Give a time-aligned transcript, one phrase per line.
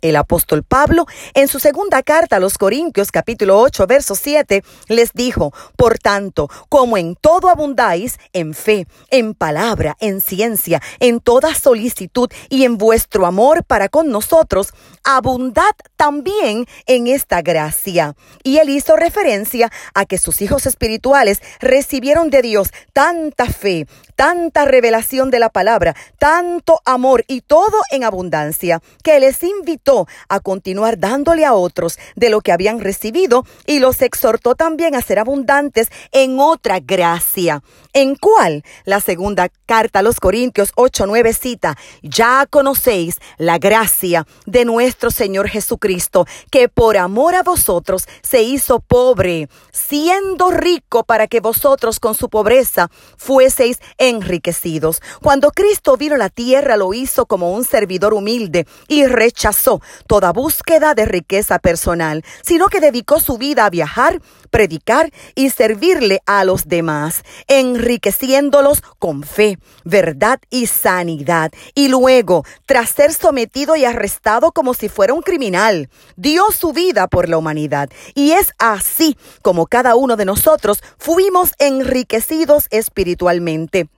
[0.00, 5.12] El apóstol Pablo, en su segunda carta a los Corintios capítulo 8, verso 7, les
[5.12, 11.54] dijo, por tanto, como en todo abundáis, en fe, en palabra, en ciencia, en toda
[11.54, 14.72] solicitud y en vuestro amor para con nosotros,
[15.04, 18.14] abundad también en esta gracia.
[18.42, 23.86] Y él hizo referencia a que sus hijos espirituales recibieron de Dios tanta fe,
[24.20, 30.40] tanta revelación de la palabra, tanto amor y todo en abundancia, que les invitó a
[30.40, 35.20] continuar dándole a otros de lo que habían recibido y los exhortó también a ser
[35.20, 37.62] abundantes en otra gracia.
[37.94, 38.62] ¿En cuál?
[38.84, 45.10] La segunda carta a los Corintios 8, 9 cita, ya conocéis la gracia de nuestro
[45.10, 51.98] Señor Jesucristo, que por amor a vosotros se hizo pobre, siendo rico para que vosotros
[52.00, 53.80] con su pobreza fueseis
[54.10, 55.00] enriquecidos.
[55.22, 60.32] Cuando Cristo vino a la tierra lo hizo como un servidor humilde y rechazó toda
[60.32, 66.44] búsqueda de riqueza personal, sino que dedicó su vida a viajar, predicar y servirle a
[66.44, 71.52] los demás, enriqueciéndolos con fe, verdad y sanidad.
[71.74, 77.08] Y luego, tras ser sometido y arrestado como si fuera un criminal, dio su vida
[77.08, 77.90] por la humanidad.
[78.14, 83.88] Y es así como cada uno de nosotros fuimos enriquecidos espiritualmente.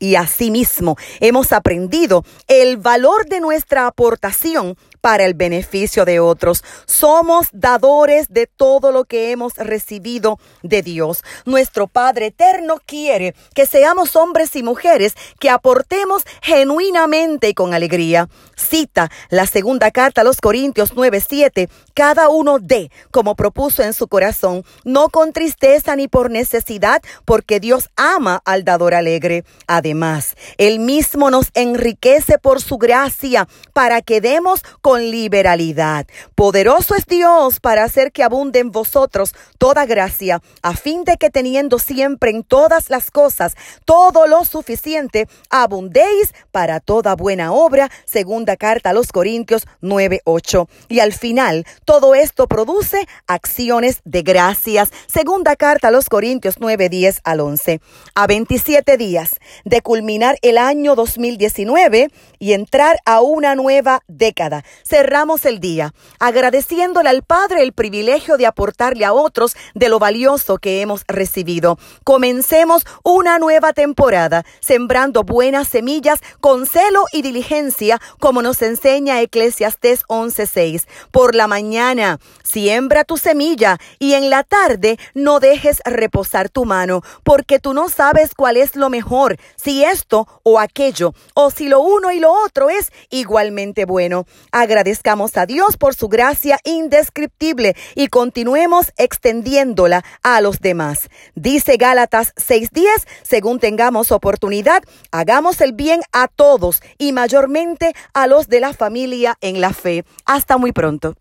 [0.00, 6.64] Y asimismo hemos aprendido el valor de nuestra aportación para el beneficio de otros.
[6.86, 11.22] Somos dadores de todo lo que hemos recibido de Dios.
[11.44, 18.28] Nuestro Padre Eterno quiere que seamos hombres y mujeres que aportemos genuinamente y con alegría.
[18.56, 21.68] Cita la segunda carta a los Corintios 9:7.
[21.94, 27.60] Cada uno dé como propuso en su corazón, no con tristeza ni por necesidad, porque
[27.60, 29.44] Dios ama al dador alegre.
[29.66, 36.06] Además, Él mismo nos enriquece por su gracia para que demos con liberalidad.
[36.34, 41.30] Poderoso es Dios para hacer que abunde en vosotros toda gracia, a fin de que
[41.30, 47.90] teniendo siempre en todas las cosas todo lo suficiente, abundéis para toda buena obra.
[48.04, 50.68] Segunda carta a los Corintios 9:8.
[50.88, 54.90] Y al final, todo esto produce acciones de gracias.
[55.06, 57.80] Segunda carta a los Corintios 9:10 al 11.
[58.14, 62.08] A 27 días de culminar el año 2019
[62.38, 68.46] y entrar a una nueva década cerramos el día agradeciéndole al Padre el privilegio de
[68.46, 71.78] aportarle a otros de lo valioso que hemos recibido.
[72.04, 80.04] Comencemos una nueva temporada sembrando buenas semillas con celo y diligencia como nos enseña Eclesiastés
[80.08, 80.86] 11:6.
[81.10, 87.02] Por la mañana siembra tu semilla y en la tarde no dejes reposar tu mano,
[87.22, 91.80] porque tú no sabes cuál es lo mejor, si esto o aquello, o si lo
[91.80, 94.26] uno y lo otro es igualmente bueno.
[94.70, 101.08] Agradezcamos a Dios por su gracia indescriptible y continuemos extendiéndola a los demás.
[101.34, 108.46] Dice Gálatas 6:10, según tengamos oportunidad, hagamos el bien a todos y mayormente a los
[108.46, 110.04] de la familia en la fe.
[110.24, 111.16] Hasta muy pronto.